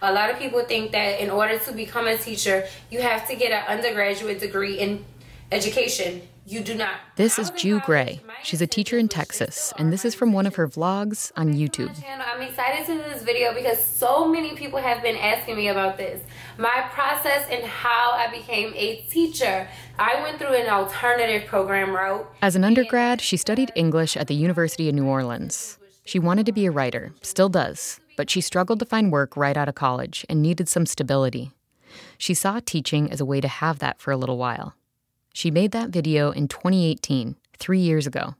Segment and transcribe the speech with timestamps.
[0.00, 3.34] A lot of people think that in order to become a teacher, you have to
[3.34, 5.04] get an undergraduate degree in
[5.50, 6.22] education.
[6.46, 6.94] You do not.
[7.16, 8.20] This is Ju Gray.
[8.42, 11.94] She's a teacher in Texas, and this is from one of her vlogs on YouTube.
[12.08, 15.98] I'm excited to do this video because so many people have been asking me about
[15.98, 16.22] this.
[16.56, 19.68] My process and how I became a teacher.
[19.98, 22.26] I went through an alternative program route.
[22.40, 25.78] As an undergrad, she studied English at the University of New Orleans.
[26.04, 29.56] She wanted to be a writer, still does, but she struggled to find work right
[29.56, 31.52] out of college and needed some stability.
[32.18, 34.74] She saw teaching as a way to have that for a little while.
[35.32, 38.34] She made that video in 2018, three years ago.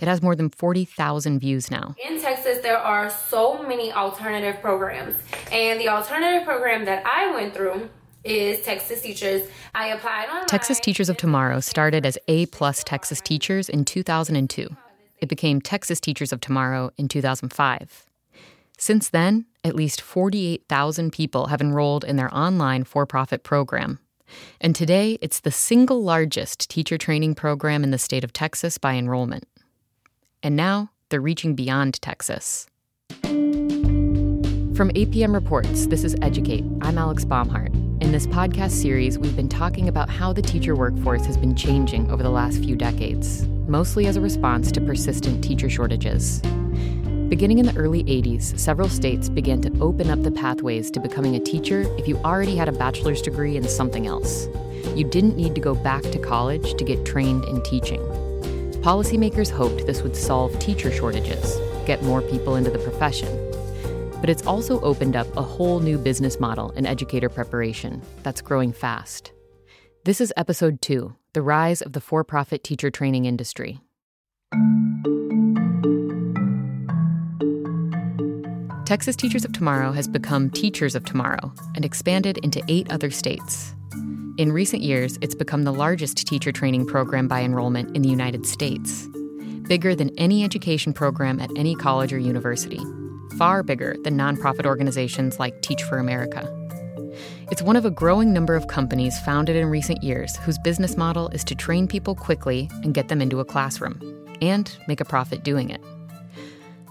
[0.00, 1.94] It has more than 40,000 views now.
[2.04, 5.14] In Texas, there are so many alternative programs.
[5.52, 7.90] And the alternative program that I went through
[8.24, 9.48] is Texas Teachers.
[9.72, 10.48] I applied online.
[10.48, 14.68] Texas Teachers of Tomorrow started as A plus Texas Teachers in 2002.
[15.20, 18.06] It became Texas Teachers of Tomorrow in 2005.
[18.82, 24.00] Since then, at least 48,000 people have enrolled in their online for profit program.
[24.60, 28.94] And today, it's the single largest teacher training program in the state of Texas by
[28.94, 29.44] enrollment.
[30.42, 32.66] And now, they're reaching beyond Texas.
[33.22, 36.64] From APM Reports, this is Educate.
[36.80, 37.72] I'm Alex Baumhardt.
[38.02, 42.10] In this podcast series, we've been talking about how the teacher workforce has been changing
[42.10, 46.42] over the last few decades, mostly as a response to persistent teacher shortages.
[47.32, 51.34] Beginning in the early 80s, several states began to open up the pathways to becoming
[51.34, 54.48] a teacher if you already had a bachelor's degree in something else.
[54.94, 58.02] You didn't need to go back to college to get trained in teaching.
[58.82, 63.30] Policymakers hoped this would solve teacher shortages, get more people into the profession.
[64.20, 68.74] But it's also opened up a whole new business model in educator preparation that's growing
[68.74, 69.32] fast.
[70.04, 73.80] This is episode two The Rise of the For Profit Teacher Training Industry.
[78.92, 83.74] Texas Teachers of Tomorrow has become Teachers of Tomorrow and expanded into eight other states.
[84.36, 88.44] In recent years, it's become the largest teacher training program by enrollment in the United
[88.44, 89.08] States,
[89.66, 92.80] bigger than any education program at any college or university,
[93.38, 96.46] far bigger than nonprofit organizations like Teach for America.
[97.50, 101.28] It's one of a growing number of companies founded in recent years whose business model
[101.28, 103.98] is to train people quickly and get them into a classroom,
[104.42, 105.80] and make a profit doing it.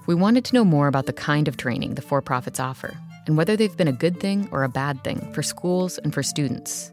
[0.07, 2.97] We wanted to know more about the kind of training the for profits offer
[3.27, 6.23] and whether they've been a good thing or a bad thing for schools and for
[6.23, 6.91] students.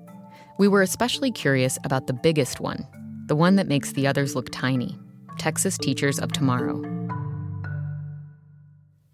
[0.58, 2.86] We were especially curious about the biggest one,
[3.26, 4.98] the one that makes the others look tiny
[5.38, 6.82] Texas Teachers of Tomorrow.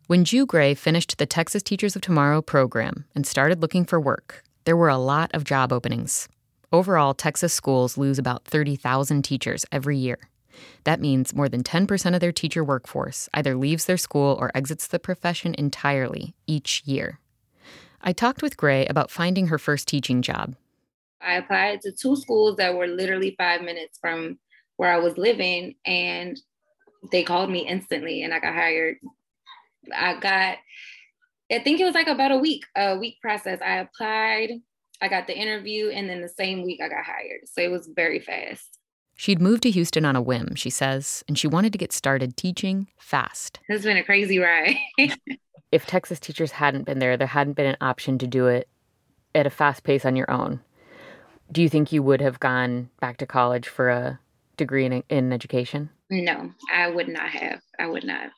[0.06, 4.42] When Ju Gray finished the Texas Teachers of Tomorrow program and started looking for work,
[4.64, 6.28] there were a lot of job openings.
[6.72, 10.18] Overall, Texas schools lose about 30,000 teachers every year.
[10.84, 14.86] That means more than 10% of their teacher workforce either leaves their school or exits
[14.86, 17.18] the profession entirely each year.
[18.00, 20.56] I talked with Gray about finding her first teaching job.
[21.22, 24.38] I applied to two schools that were literally five minutes from
[24.76, 26.38] where I was living, and
[27.10, 28.96] they called me instantly, and I got hired.
[29.94, 30.58] I got,
[31.50, 33.60] I think it was like about a week, a week process.
[33.64, 34.60] I applied,
[35.00, 37.48] I got the interview, and then the same week I got hired.
[37.50, 38.78] So it was very fast.
[39.16, 42.36] She'd moved to Houston on a whim, she says, and she wanted to get started
[42.36, 43.60] teaching fast.
[43.68, 44.76] This has been a crazy ride.
[45.72, 48.68] if Texas teachers hadn't been there, there hadn't been an option to do it
[49.34, 50.60] at a fast pace on your own.
[51.52, 54.18] Do you think you would have gone back to college for a
[54.56, 55.90] degree in, in education?
[56.10, 57.60] No, I would not have.
[57.78, 58.30] I would not.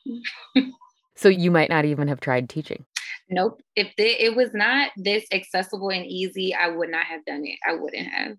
[1.15, 2.85] so you might not even have tried teaching?
[3.29, 3.61] Nope.
[3.75, 7.59] If it was not this accessible and easy, I would not have done it.
[7.67, 8.37] I wouldn't have.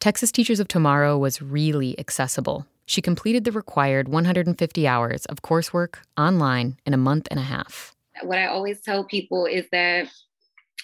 [0.00, 2.64] Texas Teachers of Tomorrow was really accessible.
[2.86, 7.96] She completed the required 150 hours of coursework online in a month and a half.
[8.22, 10.06] What I always tell people is that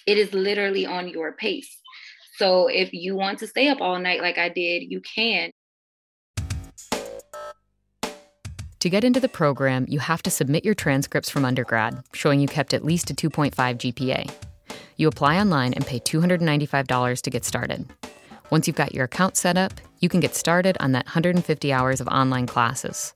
[0.05, 1.81] it is literally on your pace.
[2.35, 5.51] So if you want to stay up all night like I did, you can.
[8.79, 12.49] To get into the program, you have to submit your transcripts from undergrad, showing you
[12.49, 14.29] kept at least a 2.5 GPA.
[14.97, 17.87] You apply online and pay $295 to get started.
[18.51, 21.99] Once you've got your account set up, you can get started on that 150 hours
[21.99, 23.13] of online classes.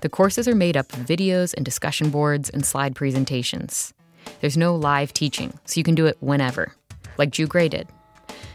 [0.00, 3.92] The courses are made up of videos and discussion boards and slide presentations.
[4.40, 6.74] There's no live teaching, so you can do it whenever,
[7.16, 7.88] like Ju Gray did.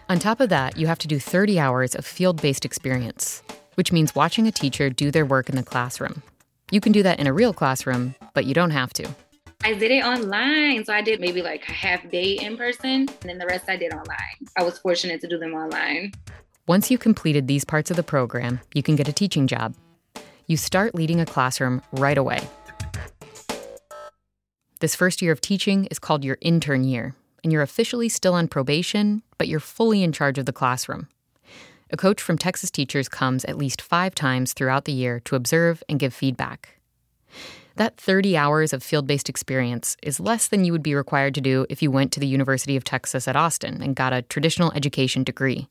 [0.10, 3.42] On top of that, you have to do 30 hours of field based experience,
[3.76, 6.22] which means watching a teacher do their work in the classroom.
[6.72, 9.08] You can do that in a real classroom, but you don't have to.
[9.66, 10.84] I did it online.
[10.84, 13.78] So I did maybe like a half day in person, and then the rest I
[13.78, 14.50] did online.
[14.58, 16.12] I was fortunate to do them online.
[16.68, 19.74] Once you've completed these parts of the program, you can get a teaching job.
[20.48, 22.42] You start leading a classroom right away.
[24.82, 28.50] This first year of teaching is called your intern year, and you're officially still on
[28.50, 31.08] probation, but you're fully in charge of the classroom.
[31.90, 35.84] A coach from Texas Teachers comes at least five times throughout the year to observe
[35.88, 36.80] and give feedback.
[37.76, 41.42] That 30 hours of field based experience is less than you would be required to
[41.42, 44.72] do if you went to the University of Texas at Austin and got a traditional
[44.74, 45.68] education degree.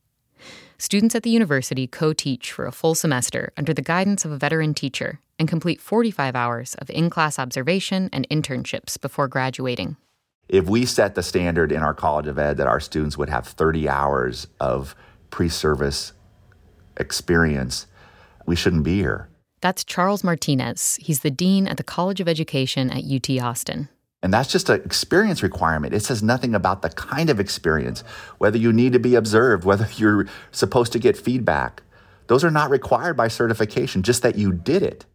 [0.79, 4.37] Students at the university co teach for a full semester under the guidance of a
[4.37, 9.97] veteran teacher and complete 45 hours of in class observation and internships before graduating.
[10.49, 13.47] If we set the standard in our College of Ed that our students would have
[13.47, 14.97] 30 hours of
[15.31, 16.15] pre service
[16.97, 17.87] experience,
[18.45, 19.29] we shouldn't be here.
[19.63, 20.99] That's Charles Martinez.
[21.01, 23.89] He's the dean at the College of Education at UT Austin.
[24.21, 25.95] And that's just an experience requirement.
[25.95, 28.03] It says nothing about the kind of experience,
[28.39, 31.83] whether you need to be observed, whether you're supposed to get feedback.
[32.27, 35.07] Those are not required by certification, just that you did it.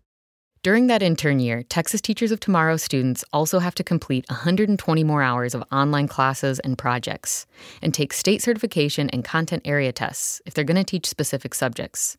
[0.64, 5.22] During that intern year, Texas Teachers of Tomorrow students also have to complete 120 more
[5.22, 7.46] hours of online classes and projects
[7.82, 12.18] and take state certification and content area tests if they're going to teach specific subjects.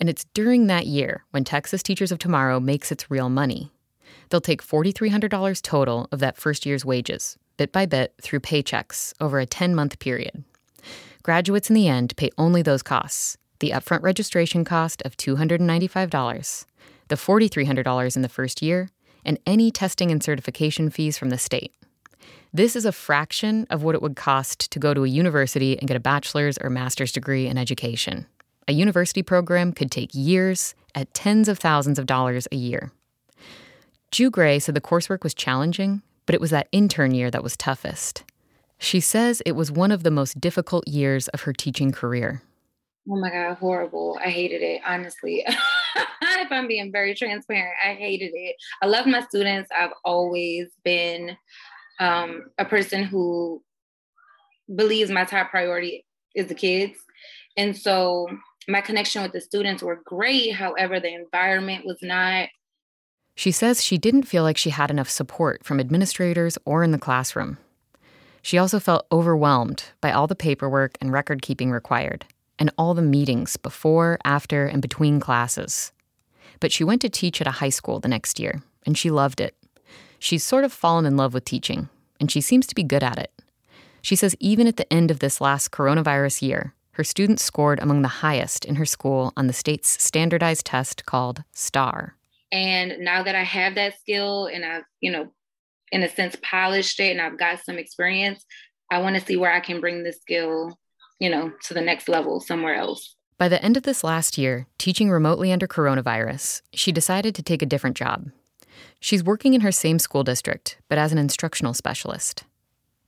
[0.00, 3.72] And it's during that year when Texas Teachers of Tomorrow makes its real money.
[4.30, 9.38] They'll take $4,300 total of that first year's wages, bit by bit, through paychecks over
[9.38, 10.44] a 10 month period.
[11.22, 16.64] Graduates in the end pay only those costs the upfront registration cost of $295,
[17.08, 18.88] the $4,300 in the first year,
[19.24, 21.74] and any testing and certification fees from the state.
[22.52, 25.88] This is a fraction of what it would cost to go to a university and
[25.88, 28.26] get a bachelor's or master's degree in education.
[28.68, 32.92] A university program could take years at tens of thousands of dollars a year.
[34.10, 37.56] Ju Gray said the coursework was challenging, but it was that intern year that was
[37.56, 38.24] toughest.
[38.78, 42.42] She says it was one of the most difficult years of her teaching career.
[43.10, 44.18] Oh my God, horrible.
[44.22, 45.44] I hated it, honestly.
[45.96, 48.56] if I'm being very transparent, I hated it.
[48.82, 49.70] I love my students.
[49.76, 51.38] I've always been
[52.00, 53.62] um, a person who
[54.76, 56.04] believes my top priority
[56.34, 56.98] is the kids.
[57.56, 58.28] And so
[58.68, 60.52] my connection with the students were great.
[60.52, 62.50] However, the environment was not.
[63.34, 66.98] She says she didn't feel like she had enough support from administrators or in the
[66.98, 67.56] classroom.
[68.42, 72.26] She also felt overwhelmed by all the paperwork and record keeping required,
[72.58, 75.92] and all the meetings before, after, and between classes.
[76.60, 79.40] But she went to teach at a high school the next year, and she loved
[79.40, 79.54] it.
[80.18, 81.88] She's sort of fallen in love with teaching,
[82.20, 83.32] and she seems to be good at it.
[84.02, 88.02] She says even at the end of this last coronavirus year, her students scored among
[88.02, 92.16] the highest in her school on the state's standardized test called STAAR.
[92.50, 95.28] And now that I have that skill and I've, you know,
[95.92, 98.44] in a sense polished it and I've got some experience,
[98.90, 100.76] I want to see where I can bring this skill,
[101.20, 103.14] you know, to the next level somewhere else.
[103.38, 107.62] By the end of this last year, teaching remotely under coronavirus, she decided to take
[107.62, 108.32] a different job.
[108.98, 112.42] She's working in her same school district, but as an instructional specialist.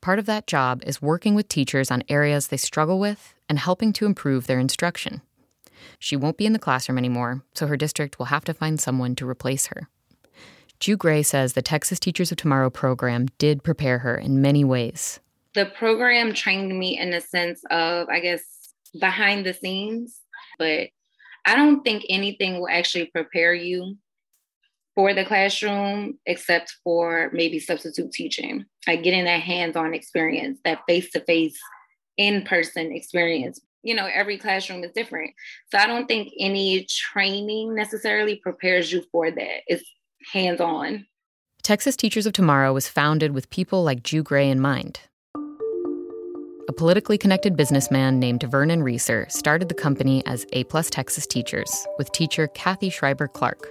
[0.01, 3.93] Part of that job is working with teachers on areas they struggle with and helping
[3.93, 5.21] to improve their instruction.
[5.99, 9.17] She won't be in the classroom anymore, so her district will have to find someone
[9.17, 9.89] to replace her.
[10.79, 15.19] Ju Gray says the Texas Teachers of Tomorrow program did prepare her in many ways.
[15.55, 18.43] The program trained me in the sense of, I guess,
[18.99, 20.21] behind the scenes,
[20.59, 20.89] but
[21.45, 23.97] I don't think anything will actually prepare you
[24.95, 30.83] for the classroom except for maybe substitute teaching, like getting that hands on experience, that
[30.87, 31.59] face to face,
[32.21, 33.61] in person experience.
[33.83, 35.31] You know, every classroom is different.
[35.73, 39.61] So I don't think any training necessarily prepares you for that.
[39.67, 39.83] It's
[40.31, 41.07] hands on.
[41.63, 45.01] Texas Teachers of Tomorrow was founded with people like Ju Gray in mind.
[46.69, 51.87] A politically connected businessman named Vernon Reaser started the company as A Plus Texas Teachers
[51.97, 53.67] with teacher Kathy Schreiber Clark.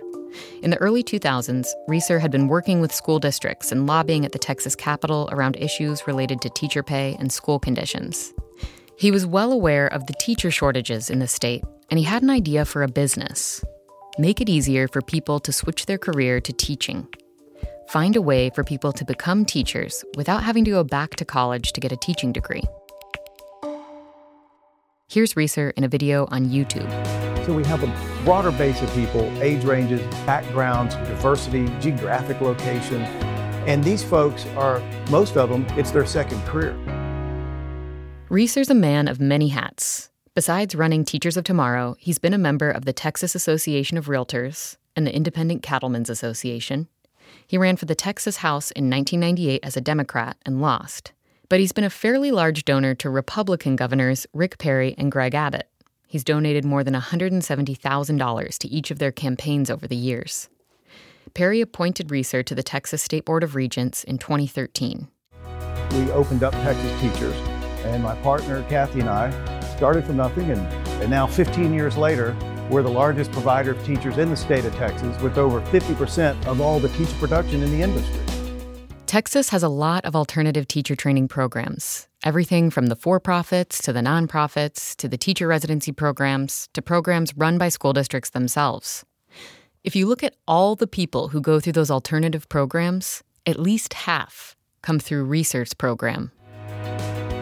[0.61, 4.39] In the early 2000s, Reaser had been working with school districts and lobbying at the
[4.39, 8.33] Texas Capitol around issues related to teacher pay and school conditions.
[8.97, 12.29] He was well aware of the teacher shortages in the state, and he had an
[12.29, 13.63] idea for a business
[14.19, 17.07] make it easier for people to switch their career to teaching.
[17.87, 21.71] Find a way for people to become teachers without having to go back to college
[21.71, 22.63] to get a teaching degree.
[25.11, 26.87] Here's Reaser in a video on YouTube.
[27.43, 33.01] So we have a broader base of people, age ranges, backgrounds, diversity, geographic location.
[33.65, 36.75] And these folks are, most of them, it's their second career.
[38.29, 40.11] Reaser's a man of many hats.
[40.35, 44.77] Besides running Teachers of Tomorrow, he's been a member of the Texas Association of Realtors
[44.95, 46.87] and the Independent Cattlemen's Association.
[47.47, 51.13] He ran for the Texas House in 1998 as a Democrat and lost.
[51.49, 55.67] But he's been a fairly large donor to Republican governors Rick Perry and Greg Abbott.
[56.07, 60.47] He's donated more than $170,000 to each of their campaigns over the years.
[61.33, 65.07] Perry appointed Reaser to the Texas State Board of Regents in 2013.
[65.91, 67.35] we opened up Texas Teachers,
[67.83, 69.31] and my partner Kathy and I
[69.75, 70.61] started from nothing, and,
[71.01, 72.35] and now 15 years later,
[72.69, 76.61] we're the largest provider of teachers in the state of Texas with over 50% of
[76.61, 78.38] all the teacher production in the industry.
[79.09, 82.07] Texas has a lot of alternative teacher training programs.
[82.23, 87.35] Everything from the for profits to the nonprofits to the teacher residency programs to programs
[87.35, 89.03] run by school districts themselves.
[89.83, 93.95] If you look at all the people who go through those alternative programs, at least
[93.95, 96.31] half come through Reaser's program.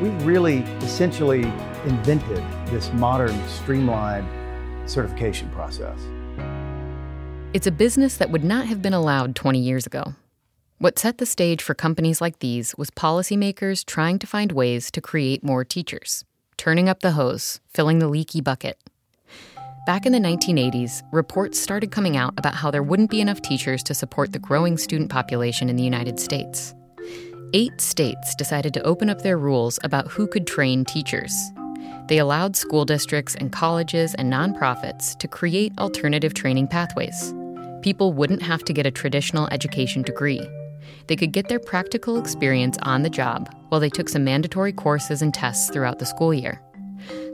[0.01, 1.41] We really essentially
[1.83, 4.25] invented this modern, streamlined
[4.89, 5.99] certification process.
[7.51, 10.13] It's a business that would not have been allowed 20 years ago.
[10.79, 15.01] What set the stage for companies like these was policymakers trying to find ways to
[15.01, 16.23] create more teachers,
[16.55, 18.77] turning up the hose, filling the leaky bucket.
[19.87, 23.81] Back in the 1980s, reports started coming out about how there wouldn't be enough teachers
[23.83, 26.75] to support the growing student population in the United States.
[27.53, 31.33] Eight states decided to open up their rules about who could train teachers.
[32.07, 37.33] They allowed school districts and colleges and nonprofits to create alternative training pathways.
[37.81, 40.47] People wouldn't have to get a traditional education degree
[41.07, 45.21] they could get their practical experience on the job while they took some mandatory courses
[45.21, 46.61] and tests throughout the school year.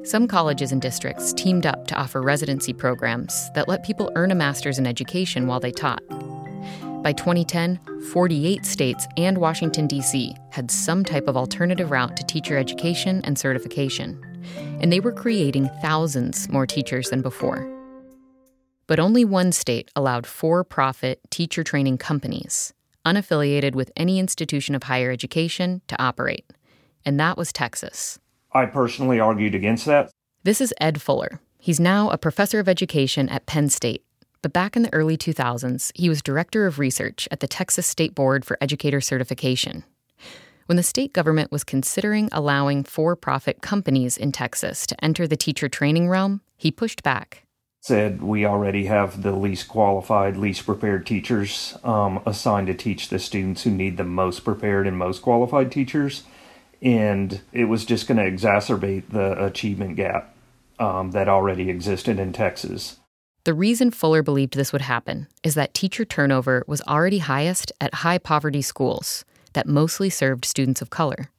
[0.04, 4.36] Some colleges and districts teamed up to offer residency programs that let people earn a
[4.36, 6.04] master's in education while they taught.
[7.04, 7.80] By 2010,
[8.12, 10.36] 48 states and Washington, D.C.
[10.52, 14.22] had some type of alternative route to teacher education and certification,
[14.82, 17.70] and they were creating thousands more teachers than before.
[18.88, 22.74] But only one state allowed for profit teacher training companies
[23.06, 26.46] unaffiliated with any institution of higher education, to operate.
[27.06, 28.20] And that was Texas.
[28.52, 30.12] I personally argued against that.
[30.44, 31.40] This is Ed Fuller.
[31.58, 34.04] He's now a professor of education at Penn State.
[34.42, 38.14] But back in the early 2000s, he was director of research at the Texas State
[38.14, 39.86] Board for Educator Certification.
[40.66, 45.38] When the state government was considering allowing for profit companies in Texas to enter the
[45.38, 47.43] teacher training realm, he pushed back
[47.84, 53.20] said we already have the least qualified, least prepared teachers um, assigned to teach the
[53.20, 56.24] students who need the most prepared and most qualified teachers.
[56.82, 60.34] And it was just going to exacerbate the achievement gap
[60.80, 63.00] um, that already existed in Texas.
[63.44, 67.96] The reason Fuller believed this would happen is that teacher turnover was already highest at
[67.96, 71.30] high poverty schools that mostly served students of color.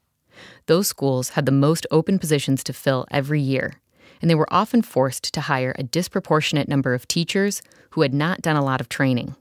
[0.67, 3.81] Those schools had the most open positions to fill every year,
[4.21, 8.43] and they were often forced to hire a disproportionate number of teachers who had not
[8.43, 9.35] done a lot of training.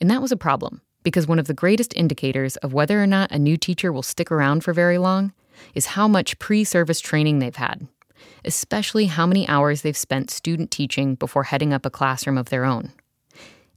[0.00, 3.30] And that was a problem, because one of the greatest indicators of whether or not
[3.30, 5.32] a new teacher will stick around for very long
[5.74, 7.86] is how much pre service training they've had,
[8.44, 12.64] especially how many hours they've spent student teaching before heading up a classroom of their
[12.64, 12.92] own.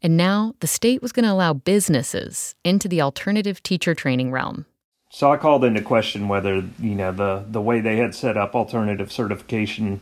[0.01, 4.65] And now the state was going to allow businesses into the alternative teacher training realm
[5.13, 8.55] so I called into question whether you know the the way they had set up
[8.55, 10.01] alternative certification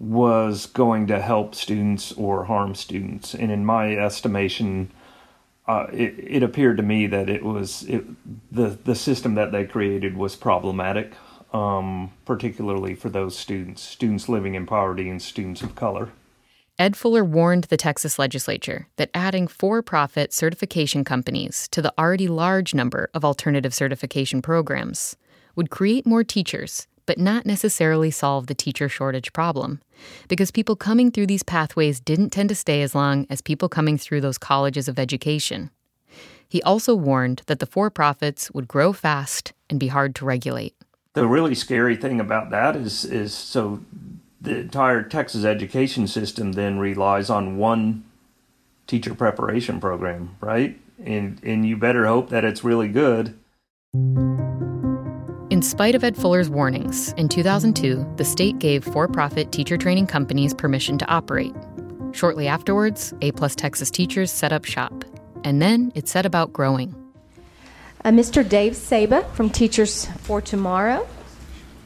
[0.00, 3.32] was going to help students or harm students.
[3.34, 4.90] And in my estimation,
[5.66, 8.04] uh, it, it appeared to me that it was it,
[8.52, 11.12] the the system that they created was problematic,
[11.52, 16.10] um, particularly for those students, students living in poverty and students of color.
[16.80, 22.28] Ed Fuller warned the Texas legislature that adding for profit certification companies to the already
[22.28, 25.16] large number of alternative certification programs
[25.56, 29.80] would create more teachers, but not necessarily solve the teacher shortage problem,
[30.28, 33.98] because people coming through these pathways didn't tend to stay as long as people coming
[33.98, 35.70] through those colleges of education.
[36.48, 40.76] He also warned that the for profits would grow fast and be hard to regulate.
[41.14, 43.80] The really scary thing about that is, is so
[44.40, 48.04] the entire Texas education system then relies on one
[48.86, 50.78] teacher preparation program, right?
[51.04, 53.38] And and you better hope that it's really good.
[55.50, 60.52] In spite of Ed Fuller's warnings, in 2002, the state gave for-profit teacher training companies
[60.52, 61.54] permission to operate.
[62.12, 65.04] Shortly afterwards, A Plus Texas teachers set up shop,
[65.44, 66.94] and then it set about growing.
[68.04, 68.46] Uh, Mr.
[68.46, 71.08] Dave Saba from Teachers for Tomorrow,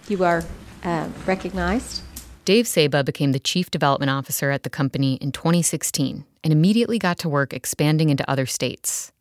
[0.09, 0.43] you are
[0.85, 2.03] uh, recognized.
[2.45, 7.17] Dave Saba became the chief development officer at the company in 2016 and immediately got
[7.19, 9.13] to work expanding into other states.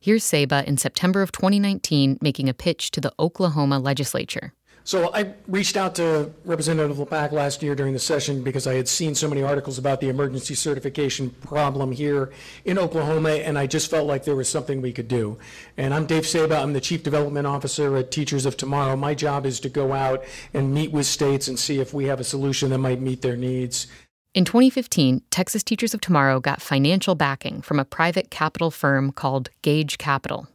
[0.00, 4.54] Here's Saba in September of 2019 making a pitch to the Oklahoma legislature.
[4.88, 8.88] So I reached out to Representative Lepak last year during the session because I had
[8.88, 12.32] seen so many articles about the emergency certification problem here
[12.64, 15.36] in Oklahoma, and I just felt like there was something we could do.
[15.76, 16.56] And I'm Dave Saba.
[16.56, 18.96] I'm the Chief Development Officer at Teachers of Tomorrow.
[18.96, 22.18] My job is to go out and meet with states and see if we have
[22.18, 23.88] a solution that might meet their needs.
[24.32, 29.50] In 2015, Texas Teachers of Tomorrow got financial backing from a private capital firm called
[29.60, 30.48] Gauge Capital.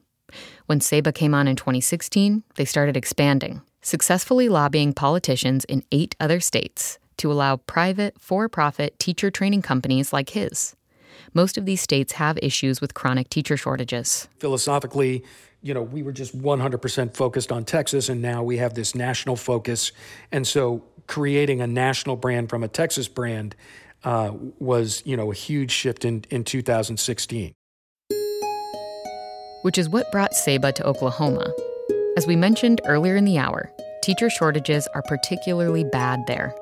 [0.65, 6.39] When Saba came on in 2016, they started expanding, successfully lobbying politicians in eight other
[6.39, 10.75] states to allow private, for profit teacher training companies like his.
[11.33, 14.27] Most of these states have issues with chronic teacher shortages.
[14.39, 15.23] Philosophically,
[15.61, 19.35] you know, we were just 100% focused on Texas, and now we have this national
[19.35, 19.91] focus.
[20.31, 23.55] And so creating a national brand from a Texas brand
[24.03, 27.53] uh, was, you know, a huge shift in, in 2016.
[29.61, 31.53] Which is what brought Saba to Oklahoma.
[32.17, 33.71] As we mentioned earlier in the hour,
[34.03, 36.53] teacher shortages are particularly bad there.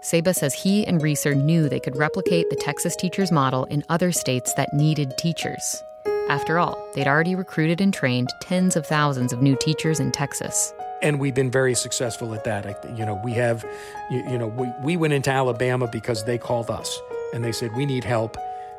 [0.00, 4.10] Saba says he and Reaser knew they could replicate the Texas teachers model in other
[4.10, 5.80] states that needed teachers.
[6.28, 10.74] After all, they'd already recruited and trained tens of thousands of new teachers in Texas.
[11.02, 12.64] And we've been very successful at that.
[12.98, 13.64] You know, we have,
[14.10, 16.98] you, you know, we, we went into Alabama because they called us
[17.32, 18.36] and they said, we need help.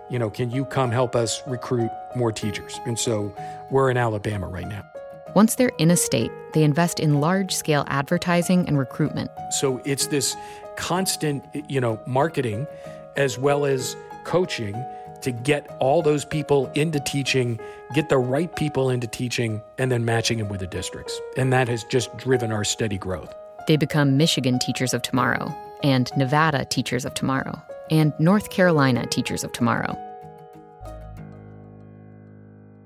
[0.09, 2.81] You know, can you come help us recruit more teachers?
[2.85, 3.33] And so
[3.71, 4.92] we're in Alabama right now.
[5.35, 9.31] Once they're in a state, they invest in large scale advertising and recruitment.
[9.51, 10.35] So it's this
[10.75, 12.67] constant, you know, marketing
[13.15, 14.73] as well as coaching
[15.21, 17.59] to get all those people into teaching,
[17.93, 21.19] get the right people into teaching, and then matching them with the districts.
[21.37, 23.33] And that has just driven our steady growth.
[23.67, 29.43] They become Michigan Teachers of Tomorrow, and Nevada Teachers of Tomorrow, and North Carolina Teachers
[29.43, 29.97] of Tomorrow.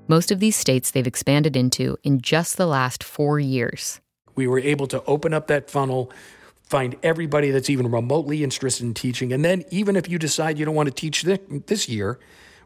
[0.08, 4.00] Most of these states they've expanded into in just the last four years.
[4.36, 6.12] We were able to open up that funnel
[6.68, 9.32] find everybody that's even remotely interested in teaching.
[9.32, 12.20] And then, even if you decide you don't want to teach this year,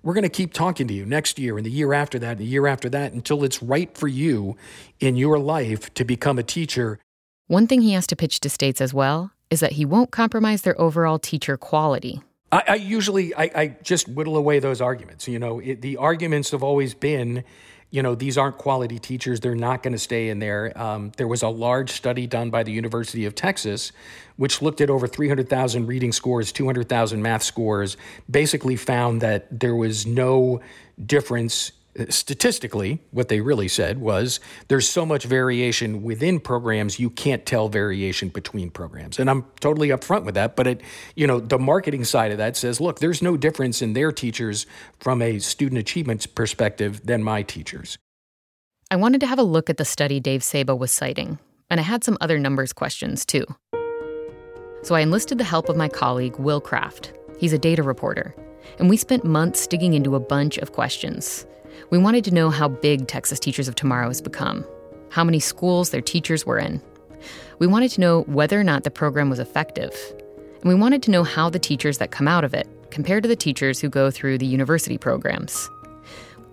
[0.03, 2.39] we're going to keep talking to you next year and the year after that and
[2.39, 4.57] the year after that until it's right for you
[4.99, 6.99] in your life to become a teacher.
[7.47, 10.63] One thing he has to pitch to states as well is that he won't compromise
[10.63, 12.21] their overall teacher quality.
[12.51, 15.27] I, I usually I, I, just whittle away those arguments.
[15.27, 17.43] You know, it, the arguments have always been
[17.91, 19.41] you know, these aren't quality teachers.
[19.41, 20.71] They're not going to stay in there.
[20.81, 23.91] Um, there was a large study done by the University of Texas,
[24.37, 27.97] which looked at over 300,000 reading scores, 200,000 math scores,
[28.29, 30.61] basically found that there was no
[31.05, 31.73] difference
[32.09, 37.69] statistically, what they really said was there's so much variation within programs, you can't tell
[37.69, 39.19] variation between programs.
[39.19, 40.55] And I'm totally upfront with that.
[40.55, 40.81] But it,
[41.15, 44.65] you know, the marketing side of that says, look, there's no difference in their teachers
[44.99, 47.97] from a student achievement perspective than my teachers.
[48.89, 51.83] I wanted to have a look at the study Dave Saba was citing, and I
[51.83, 53.45] had some other numbers questions too.
[54.83, 57.13] So I enlisted the help of my colleague, Will Craft.
[57.37, 58.35] He's a data reporter,
[58.79, 61.45] and we spent months digging into a bunch of questions
[61.89, 64.65] we wanted to know how big Texas Teachers of Tomorrow has become,
[65.09, 66.81] how many schools their teachers were in.
[67.59, 69.93] We wanted to know whether or not the program was effective.
[70.61, 73.27] And we wanted to know how the teachers that come out of it compare to
[73.27, 75.69] the teachers who go through the university programs.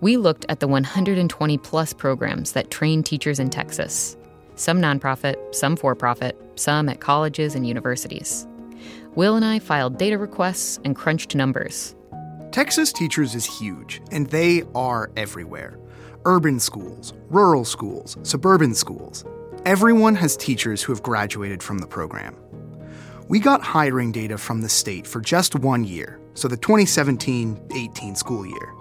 [0.01, 4.15] We looked at the 120 plus programs that train teachers in Texas
[4.55, 8.45] some nonprofit, some for profit, some at colleges and universities.
[9.15, 11.95] Will and I filed data requests and crunched numbers.
[12.51, 15.77] Texas Teachers is huge, and they are everywhere
[16.25, 19.23] urban schools, rural schools, suburban schools.
[19.65, 22.35] Everyone has teachers who have graduated from the program.
[23.29, 28.15] We got hiring data from the state for just one year, so the 2017 18
[28.15, 28.73] school year.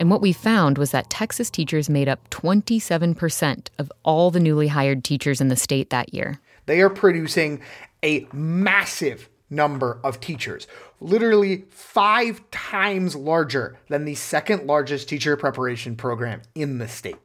[0.00, 4.68] And what we found was that Texas teachers made up 27% of all the newly
[4.68, 6.40] hired teachers in the state that year.
[6.66, 7.60] They are producing
[8.02, 10.66] a massive number of teachers,
[11.00, 17.16] literally five times larger than the second largest teacher preparation program in the state.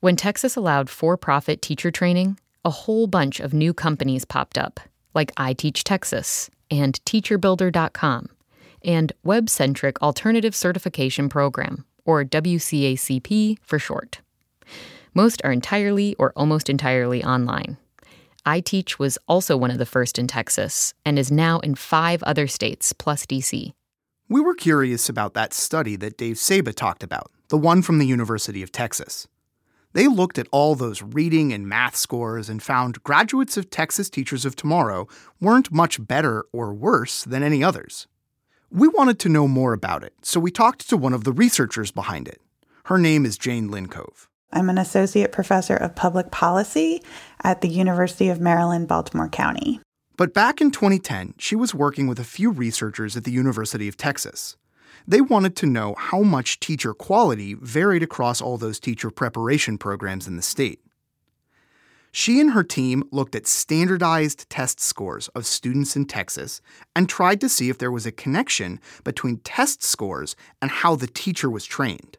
[0.00, 4.80] When Texas allowed for profit teacher training, a whole bunch of new companies popped up,
[5.14, 8.28] like iTeach Texas and TeacherBuilder.com
[8.84, 14.20] and Web Centric Alternative Certification Program, or WCACP for short.
[15.14, 17.76] Most are entirely or almost entirely online.
[18.46, 22.46] iTeach was also one of the first in Texas and is now in five other
[22.46, 23.72] states plus DC.
[24.28, 28.06] We were curious about that study that Dave Saba talked about, the one from the
[28.06, 29.26] University of Texas.
[29.94, 34.44] They looked at all those reading and math scores and found graduates of Texas Teachers
[34.44, 35.08] of Tomorrow
[35.40, 38.06] weren't much better or worse than any others.
[38.70, 41.90] We wanted to know more about it, so we talked to one of the researchers
[41.90, 42.40] behind it.
[42.84, 44.28] Her name is Jane Lincove.
[44.52, 47.02] I'm an associate professor of public policy
[47.42, 49.80] at the University of Maryland, Baltimore County.
[50.16, 53.96] But back in 2010, she was working with a few researchers at the University of
[53.96, 54.56] Texas.
[55.06, 60.26] They wanted to know how much teacher quality varied across all those teacher preparation programs
[60.26, 60.80] in the state.
[62.10, 66.60] She and her team looked at standardized test scores of students in Texas
[66.96, 71.06] and tried to see if there was a connection between test scores and how the
[71.06, 72.16] teacher was trained.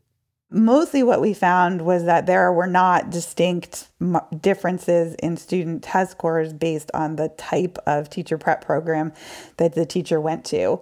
[0.51, 3.89] Mostly what we found was that there were not distinct
[4.41, 9.13] differences in student test scores based on the type of teacher prep program
[9.57, 10.81] that the teacher went to.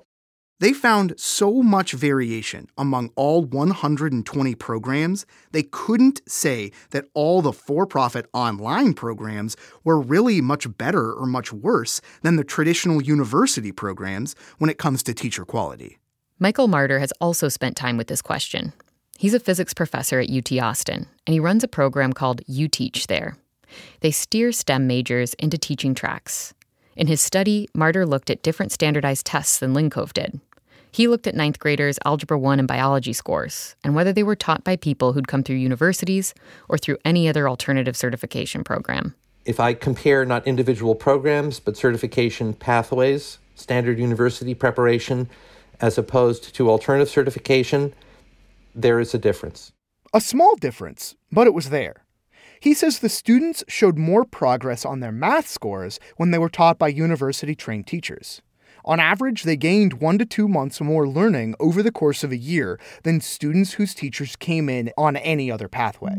[0.60, 7.54] They found so much variation among all 120 programs, they couldn't say that all the
[7.54, 13.72] for profit online programs were really much better or much worse than the traditional university
[13.72, 16.00] programs when it comes to teacher quality.
[16.40, 18.74] Michael Marder has also spent time with this question.
[19.20, 23.36] He's a physics professor at UT Austin, and he runs a program called UTeach there.
[24.02, 26.54] They steer STEM majors into teaching tracks.
[26.96, 30.40] In his study, Marder looked at different standardized tests than Lincove did.
[30.92, 34.64] He looked at ninth graders' Algebra 1 and biology scores and whether they were taught
[34.64, 36.36] by people who'd come through universities
[36.70, 39.16] or through any other alternative certification program.
[39.46, 45.28] If I compare not individual programs, but certification pathways, standard university preparation,
[45.82, 47.94] as opposed to alternative certification,
[48.78, 49.74] there is a difference.
[50.14, 52.06] A small difference, but it was there.
[52.60, 56.78] He says the students showed more progress on their math scores when they were taught
[56.78, 58.42] by university trained teachers.
[58.86, 62.38] On average, they gained one to two months more learning over the course of a
[62.38, 66.16] year than students whose teachers came in on any other pathway.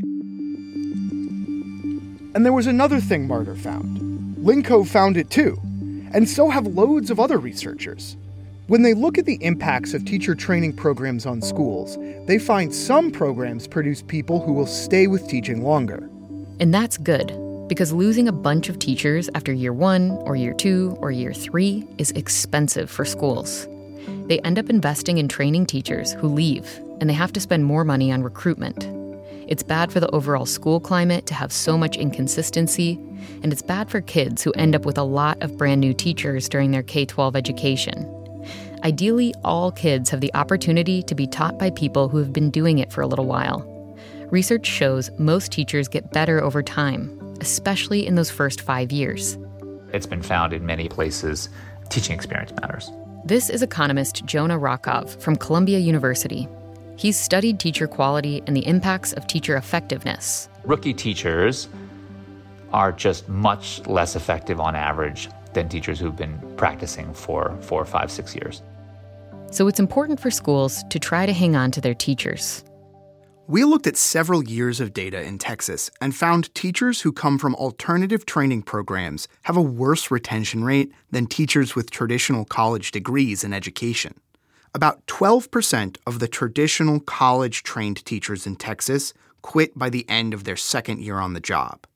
[2.35, 4.37] And there was another thing Marder found.
[4.37, 5.59] Lincove found it too,
[6.12, 8.16] and so have loads of other researchers.
[8.68, 13.11] When they look at the impacts of teacher training programs on schools, they find some
[13.11, 16.11] programs produce people who will stay with teaching longer.
[16.61, 17.33] And that's good
[17.66, 21.87] because losing a bunch of teachers after year one or year two or year three
[21.96, 23.66] is expensive for schools.
[24.26, 26.68] They end up investing in training teachers who leave,
[27.00, 28.87] and they have to spend more money on recruitment.
[29.50, 33.00] It's bad for the overall school climate to have so much inconsistency,
[33.42, 36.50] and it's bad for kids who end up with a lot of brand new teachers
[36.50, 38.17] during their K 12 education.
[38.84, 42.78] Ideally, all kids have the opportunity to be taught by people who have been doing
[42.78, 43.60] it for a little while.
[44.30, 49.36] Research shows most teachers get better over time, especially in those first five years.
[49.92, 51.48] It's been found in many places
[51.88, 52.90] teaching experience matters.
[53.24, 56.46] This is economist Jonah Rockoff from Columbia University.
[56.96, 60.48] He's studied teacher quality and the impacts of teacher effectiveness.
[60.64, 61.68] Rookie teachers
[62.72, 68.11] are just much less effective on average than teachers who've been practicing for four, five,
[68.11, 68.62] six years.
[69.50, 72.64] So it's important for schools to try to hang on to their teachers.
[73.46, 77.54] We looked at several years of data in Texas and found teachers who come from
[77.54, 83.54] alternative training programs have a worse retention rate than teachers with traditional college degrees in
[83.54, 84.20] education.
[84.74, 90.44] About 12% of the traditional college trained teachers in Texas quit by the end of
[90.44, 91.87] their second year on the job.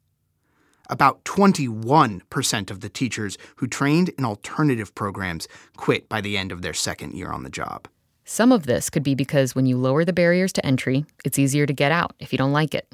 [0.92, 6.60] About 21% of the teachers who trained in alternative programs quit by the end of
[6.60, 7.88] their second year on the job.
[8.26, 11.64] Some of this could be because when you lower the barriers to entry, it's easier
[11.64, 12.86] to get out if you don't like it.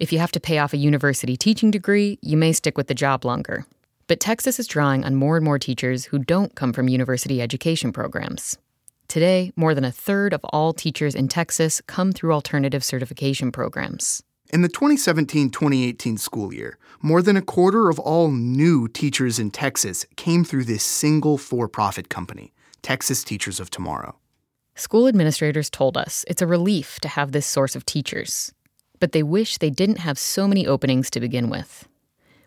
[0.00, 2.94] If you have to pay off a university teaching degree, you may stick with the
[2.94, 3.66] job longer.
[4.06, 7.92] But Texas is drawing on more and more teachers who don't come from university education
[7.92, 8.56] programs.
[9.06, 14.22] Today, more than a third of all teachers in Texas come through alternative certification programs.
[14.54, 19.50] In the 2017 2018 school year, more than a quarter of all new teachers in
[19.50, 24.14] Texas came through this single for profit company, Texas Teachers of Tomorrow.
[24.76, 28.52] School administrators told us it's a relief to have this source of teachers,
[29.00, 31.88] but they wish they didn't have so many openings to begin with.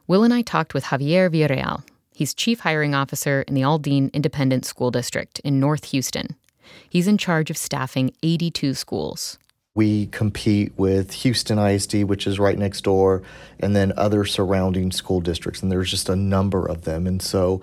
[0.08, 1.84] Will and I talked with Javier Villarreal.
[2.15, 6.38] He's chief hiring officer in the Aldine Independent School District in North Houston.
[6.89, 9.38] He's in charge of staffing 82 schools.
[9.78, 13.22] We compete with Houston ISD, which is right next door,
[13.60, 15.62] and then other surrounding school districts.
[15.62, 17.06] And there's just a number of them.
[17.06, 17.62] And so,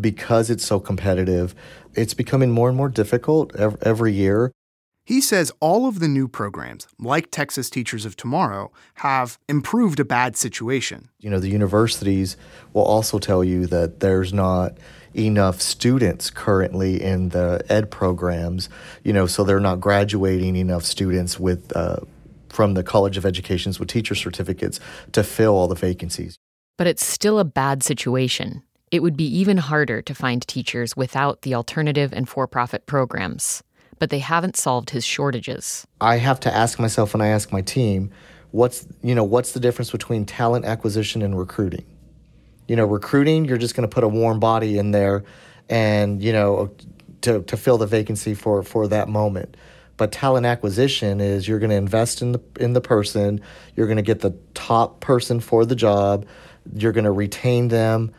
[0.00, 1.56] because it's so competitive,
[1.94, 4.52] it's becoming more and more difficult every year.
[5.04, 10.04] He says all of the new programs, like Texas Teachers of Tomorrow, have improved a
[10.04, 11.08] bad situation.
[11.18, 12.36] You know, the universities
[12.74, 14.78] will also tell you that there's not
[15.16, 18.68] enough students currently in the ed programs,
[19.02, 21.96] you know, so they're not graduating enough students with uh,
[22.48, 24.80] from the College of Educations with teacher certificates
[25.12, 26.36] to fill all the vacancies.
[26.78, 28.62] But it's still a bad situation.
[28.90, 33.62] It would be even harder to find teachers without the alternative and for profit programs.
[33.98, 35.86] But they haven't solved his shortages.
[36.00, 38.10] I have to ask myself when I ask my team,
[38.50, 41.84] what's you know, what's the difference between talent acquisition and recruiting?
[42.68, 45.24] You know, recruiting, you're just gonna put a warm body in there
[45.68, 46.70] and, you know,
[47.22, 49.56] to, to fill the vacancy for, for that moment.
[49.96, 53.40] But talent acquisition is you're going to invest in the in the person,
[53.74, 56.26] you're going to get the top person for the job,
[56.74, 58.12] you're going to retain them.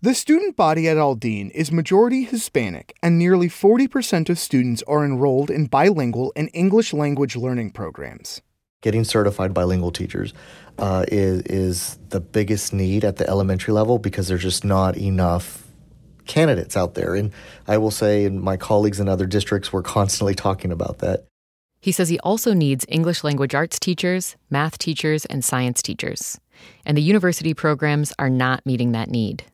[0.00, 5.50] The student body at Aldine is majority Hispanic, and nearly 40% of students are enrolled
[5.50, 8.40] in bilingual and English language learning programs.
[8.80, 10.32] Getting certified bilingual teachers
[10.78, 15.64] uh, is, is the biggest need at the elementary level because there's just not enough
[16.26, 17.16] candidates out there.
[17.16, 17.32] And
[17.66, 21.24] I will say, and my colleagues in other districts were constantly talking about that.
[21.80, 26.38] He says he also needs English language arts teachers, math teachers, and science teachers.
[26.84, 29.44] And the university programs are not meeting that need.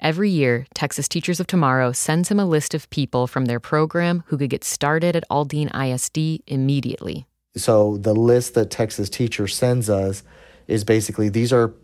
[0.00, 4.22] Every year, Texas Teachers of Tomorrow sends him a list of people from their program
[4.26, 7.27] who could get started at Aldine ISD immediately.
[7.56, 10.22] So the list that Texas Teacher sends us
[10.66, 11.74] is basically these are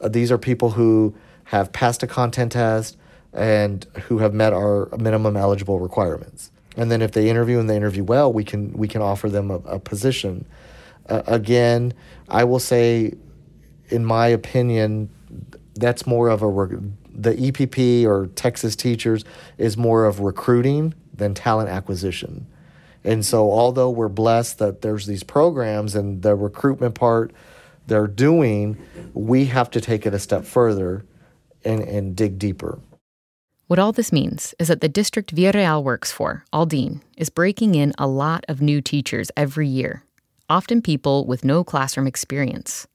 [0.00, 2.96] uh, these are people who have passed a content test
[3.32, 6.50] and who have met our minimum eligible requirements.
[6.76, 9.50] And then if they interview and they interview well, we can we can offer them
[9.50, 10.46] a, a position.
[11.08, 11.94] Uh, again,
[12.28, 13.12] I will say,
[13.88, 15.08] in my opinion,
[15.74, 16.66] that's more of a
[17.18, 19.24] the EPP or Texas teachers
[19.56, 22.46] is more of recruiting than talent acquisition.
[23.06, 27.32] And so, although we're blessed that there's these programs and the recruitment part
[27.86, 28.76] they're doing,
[29.14, 31.06] we have to take it a step further
[31.64, 32.80] and, and dig deeper.
[33.68, 37.92] What all this means is that the district Villarreal works for, Aldine, is breaking in
[37.96, 40.02] a lot of new teachers every year,
[40.48, 42.88] often people with no classroom experience.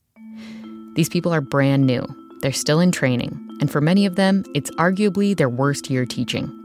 [0.95, 2.05] These people are brand new,
[2.41, 6.60] they're still in training, and for many of them, it's arguably their worst year teaching.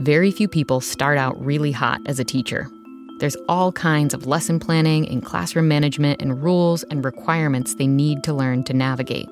[0.00, 2.70] Very few people start out really hot as a teacher.
[3.18, 8.24] There's all kinds of lesson planning and classroom management and rules and requirements they need
[8.24, 9.28] to learn to navigate.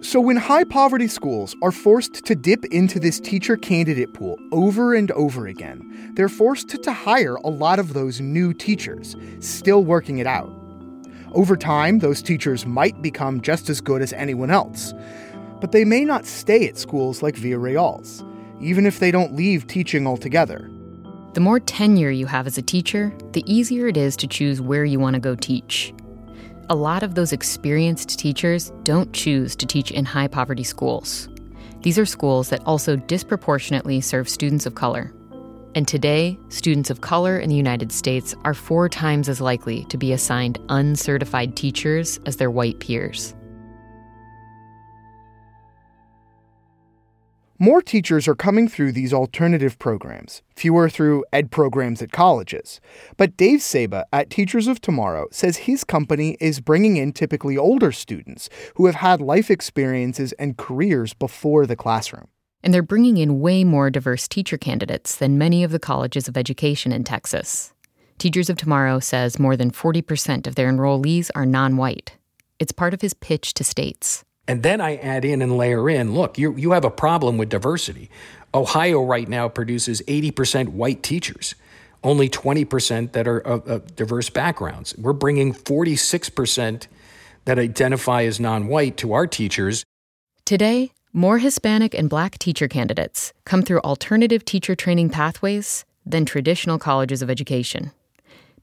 [0.00, 4.94] So, when high poverty schools are forced to dip into this teacher candidate pool over
[4.94, 10.18] and over again, they're forced to hire a lot of those new teachers, still working
[10.18, 10.50] it out.
[11.34, 14.92] Over time, those teachers might become just as good as anyone else,
[15.60, 18.24] but they may not stay at schools like Villarreal's,
[18.60, 20.70] even if they don't leave teaching altogether.
[21.34, 24.84] The more tenure you have as a teacher, the easier it is to choose where
[24.84, 25.92] you want to go teach
[26.70, 31.28] a lot of those experienced teachers don't choose to teach in high poverty schools.
[31.82, 35.12] These are schools that also disproportionately serve students of color.
[35.74, 39.98] And today, students of color in the United States are four times as likely to
[39.98, 43.34] be assigned uncertified teachers as their white peers.
[47.62, 52.80] More teachers are coming through these alternative programs, fewer through ed programs at colleges.
[53.18, 57.92] But Dave Saba at Teachers of Tomorrow says his company is bringing in typically older
[57.92, 62.28] students who have had life experiences and careers before the classroom.
[62.62, 66.38] And they're bringing in way more diverse teacher candidates than many of the colleges of
[66.38, 67.74] education in Texas.
[68.16, 72.16] Teachers of Tomorrow says more than 40% of their enrollees are non white.
[72.58, 74.24] It's part of his pitch to states.
[74.50, 77.50] And then I add in and layer in look, you, you have a problem with
[77.50, 78.10] diversity.
[78.52, 81.54] Ohio right now produces 80% white teachers,
[82.02, 84.92] only 20% that are of, of diverse backgrounds.
[84.98, 86.88] We're bringing 46%
[87.44, 89.84] that identify as non white to our teachers.
[90.44, 96.80] Today, more Hispanic and black teacher candidates come through alternative teacher training pathways than traditional
[96.80, 97.92] colleges of education.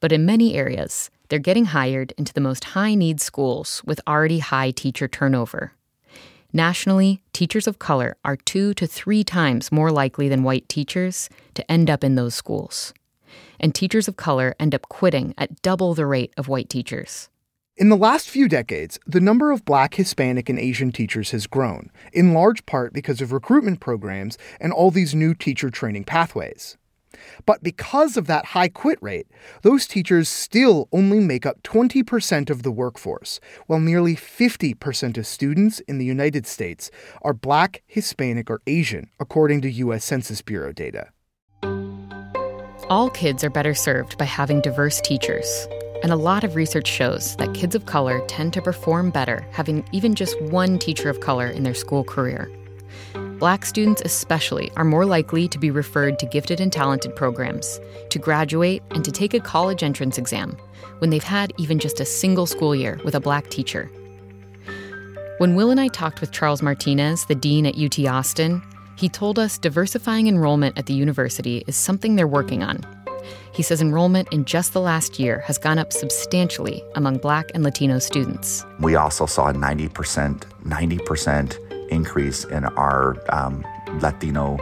[0.01, 4.39] But in many areas, they're getting hired into the most high need schools with already
[4.39, 5.71] high teacher turnover.
[6.53, 11.69] Nationally, teachers of color are two to three times more likely than white teachers to
[11.71, 12.93] end up in those schools.
[13.59, 17.29] And teachers of color end up quitting at double the rate of white teachers.
[17.75, 21.91] In the last few decades, the number of black, Hispanic, and Asian teachers has grown,
[22.11, 26.77] in large part because of recruitment programs and all these new teacher training pathways.
[27.45, 29.27] But because of that high quit rate,
[29.61, 35.79] those teachers still only make up 20% of the workforce, while nearly 50% of students
[35.81, 40.03] in the United States are black, Hispanic, or Asian, according to U.S.
[40.03, 41.09] Census Bureau data.
[42.89, 45.67] All kids are better served by having diverse teachers.
[46.03, 49.83] And a lot of research shows that kids of color tend to perform better having
[49.91, 52.49] even just one teacher of color in their school career.
[53.39, 58.17] Black students, especially, are more likely to be referred to gifted and talented programs, to
[58.17, 60.57] graduate, and to take a college entrance exam
[60.97, 63.91] when they've had even just a single school year with a black teacher.
[65.37, 68.63] When Will and I talked with Charles Martinez, the dean at UT Austin,
[68.95, 72.79] he told us diversifying enrollment at the university is something they're working on.
[73.51, 77.63] He says enrollment in just the last year has gone up substantially among black and
[77.63, 78.65] Latino students.
[78.79, 83.65] We also saw 90%, 90% increase in our um,
[84.01, 84.57] Latino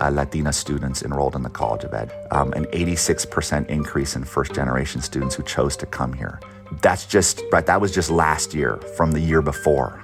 [0.00, 4.52] uh, Latina students enrolled in the College of Ed, um, an 86% increase in first
[4.52, 6.40] generation students who chose to come here.
[6.82, 7.64] That's just right.
[7.64, 10.00] That was just last year from the year before.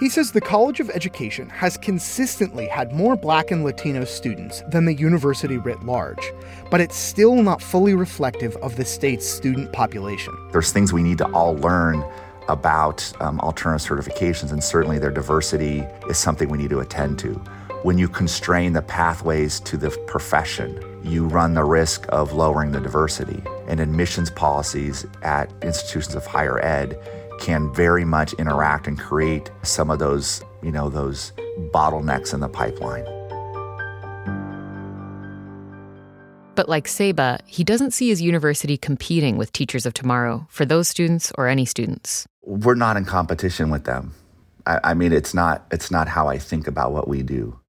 [0.00, 4.84] He says the College of Education has consistently had more black and Latino students than
[4.84, 6.32] the university writ large,
[6.70, 10.32] but it's still not fully reflective of the state's student population.
[10.52, 12.04] There's things we need to all learn
[12.48, 17.34] about um, alternative certifications, and certainly their diversity is something we need to attend to.
[17.82, 22.80] When you constrain the pathways to the profession, you run the risk of lowering the
[22.80, 23.42] diversity.
[23.68, 26.98] And admissions policies at institutions of higher ed
[27.38, 31.32] can very much interact and create some of those, you know, those
[31.72, 33.04] bottlenecks in the pipeline.
[36.56, 40.88] But like Saba, he doesn't see his university competing with Teachers of Tomorrow for those
[40.88, 42.26] students or any students.
[42.48, 44.14] We're not in competition with them.
[44.64, 47.60] I, I mean, it's not it's not how I think about what we do.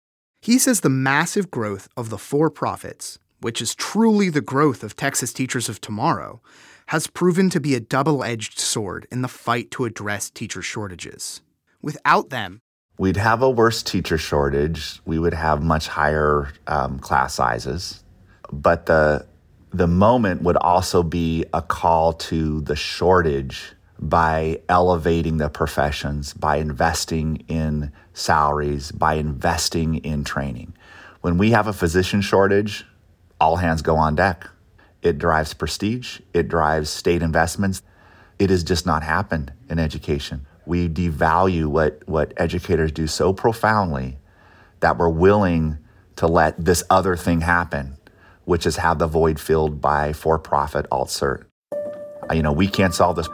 [0.42, 4.96] He says the massive growth of the for profits, which is truly the growth of
[4.96, 6.42] Texas Teachers of Tomorrow,
[6.88, 11.42] has proven to be a double edged sword in the fight to address teacher shortages.
[11.82, 12.62] Without them,
[12.98, 15.02] we'd have a worse teacher shortage.
[15.06, 18.02] We would have much higher um, class sizes.
[18.50, 19.28] But the,
[19.72, 26.58] the moment would also be a call to the shortage by elevating the professions, by
[26.58, 30.74] investing in salaries, by investing in training.
[31.22, 32.86] When we have a physician shortage,
[33.42, 34.48] all hands go on deck.
[35.02, 37.82] It drives prestige, it drives state investments.
[38.38, 40.46] It has just not happened in education.
[40.66, 44.18] We devalue what, what educators do so profoundly
[44.80, 45.78] that we're willing
[46.16, 47.98] to let this other thing happen,
[48.46, 51.46] which is have the void filled by for profit alt cert.
[52.34, 53.28] You know, we can't solve this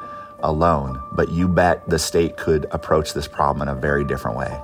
[0.45, 4.59] alone, but you bet the state could approach this problem in a very different way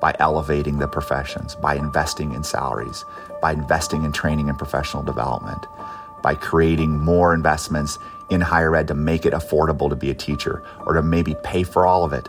[0.00, 3.04] by elevating the professions, by investing in salaries,
[3.40, 5.66] by investing in training and professional development
[6.26, 10.60] by creating more investments in higher ed to make it affordable to be a teacher
[10.84, 12.28] or to maybe pay for all of it.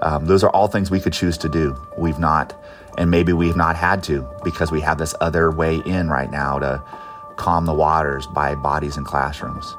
[0.00, 1.76] Um, those are all things we could choose to do.
[1.98, 2.58] We've not,
[2.96, 6.58] and maybe we've not had to because we have this other way in right now
[6.60, 6.82] to
[7.36, 9.76] calm the waters by bodies in classrooms.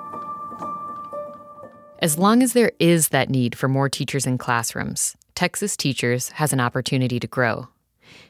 [2.01, 6.53] As long as there is that need for more teachers in classrooms, Texas Teachers has
[6.53, 7.67] an opportunity to grow.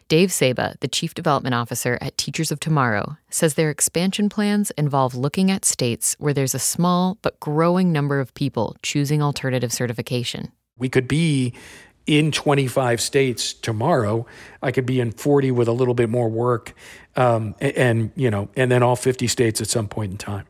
[0.08, 5.14] Dave Saba, the Chief Development Officer at Teachers of Tomorrow, says their expansion plans involve
[5.14, 10.52] looking at states where there's a small but growing number of people choosing alternative certification.
[10.80, 11.54] We could be
[12.08, 14.26] in 25 states tomorrow.
[14.64, 16.74] I could be in 40 with a little bit more work,
[17.16, 20.48] um, and, and you know, and then all 50 states at some point in time.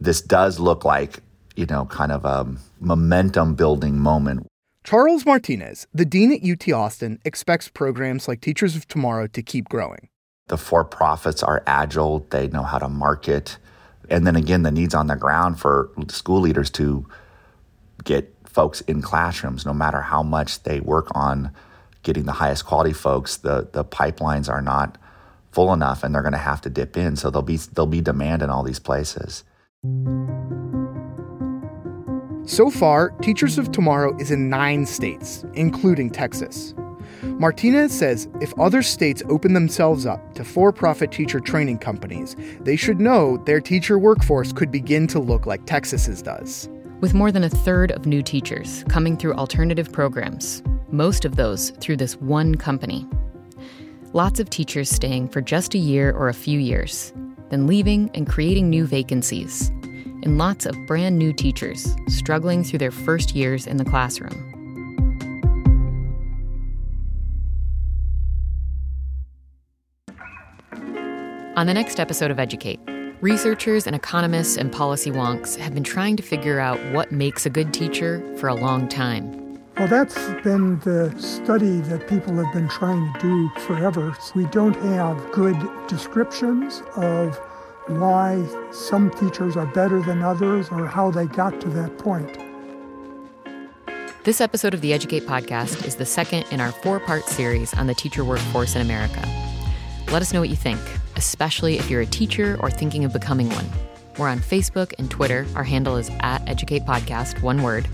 [0.00, 1.20] This does look like
[1.56, 2.46] you know, kind of a
[2.80, 4.46] momentum building moment
[4.84, 9.68] Charles Martinez, the dean at UT Austin, expects programs like Teachers of Tomorrow to keep
[9.68, 10.08] growing.
[10.48, 13.58] The for profits are agile, they know how to market.
[14.10, 17.06] And then again, the needs on the ground for school leaders to
[18.02, 21.52] get folks in classrooms, no matter how much they work on
[22.02, 24.98] getting the highest quality folks, the, the pipelines are not
[25.52, 27.14] full enough and they're going to have to dip in.
[27.14, 29.44] So there'll be, there'll be demand in all these places.
[32.44, 36.74] So far, Teachers of Tomorrow is in nine states, including Texas.
[37.22, 42.74] Martinez says if other states open themselves up to for profit teacher training companies, they
[42.74, 46.68] should know their teacher workforce could begin to look like Texas's does.
[47.00, 51.70] With more than a third of new teachers coming through alternative programs, most of those
[51.80, 53.06] through this one company.
[54.14, 57.12] Lots of teachers staying for just a year or a few years,
[57.50, 59.70] then leaving and creating new vacancies
[60.22, 64.48] and lots of brand new teachers struggling through their first years in the classroom.
[71.54, 72.80] On the next episode of Educate,
[73.20, 77.50] researchers and economists and policy wonks have been trying to figure out what makes a
[77.50, 79.60] good teacher for a long time.
[79.76, 84.16] Well, that's been the study that people have been trying to do forever.
[84.34, 85.56] We don't have good
[85.88, 87.40] descriptions of
[87.88, 92.38] why some teachers are better than others or how they got to that point.
[94.24, 97.88] This episode of the Educate podcast is the second in our four part series on
[97.88, 99.20] the teacher workforce in America.
[100.12, 100.80] Let us know what you think,
[101.16, 103.66] especially if you're a teacher or thinking of becoming one.
[104.18, 105.46] We're on Facebook and Twitter.
[105.56, 107.88] Our handle is at Educate Podcast, one word.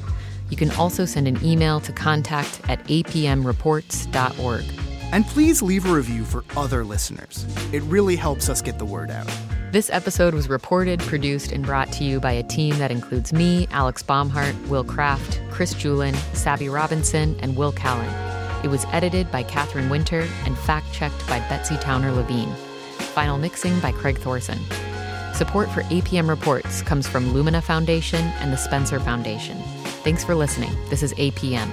[0.50, 4.64] You can also send an email to contact at apmreports.org.
[5.12, 7.46] And please leave a review for other listeners.
[7.72, 9.30] It really helps us get the word out.
[9.70, 13.68] This episode was reported, produced, and brought to you by a team that includes me,
[13.70, 18.08] Alex Baumhardt, Will Craft, Chris Julin, Sabby Robinson, and Will Callan.
[18.64, 22.50] It was edited by Catherine Winter and fact checked by Betsy Towner Levine.
[23.12, 24.58] Final mixing by Craig Thorson.
[25.34, 29.58] Support for APM Reports comes from Lumina Foundation and the Spencer Foundation.
[30.02, 30.72] Thanks for listening.
[30.88, 31.68] This is APM.